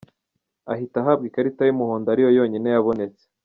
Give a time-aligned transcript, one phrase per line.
[0.73, 3.23] ahita ahabwa ikarita yumuhondo ari yo yonyine yabonetse.